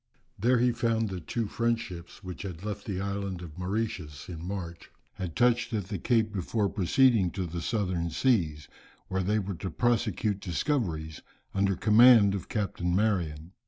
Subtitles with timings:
[0.39, 4.43] There he found that two French ships, which had left the island of Mauritius in
[4.43, 8.67] March, had touched at the Cape before proceeding to the southern seas
[9.09, 11.21] where they were to prosecute discoveries,
[11.53, 13.51] under command of Captain Marion.